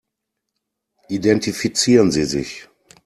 [1.09, 2.67] Identifizieren Sie sich.